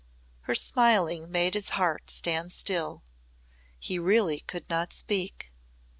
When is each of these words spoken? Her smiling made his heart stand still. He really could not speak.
Her 0.49 0.55
smiling 0.55 1.29
made 1.31 1.53
his 1.53 1.69
heart 1.77 2.09
stand 2.09 2.51
still. 2.51 3.03
He 3.79 3.99
really 3.99 4.39
could 4.39 4.67
not 4.67 4.93
speak. 4.93 5.53